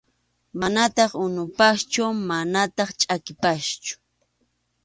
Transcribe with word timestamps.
Manataq 0.59 1.11
unupaschu 1.25 2.05
manataq 2.27 2.89
chʼakipaschu. 2.99 3.93